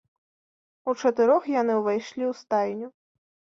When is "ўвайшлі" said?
1.83-2.23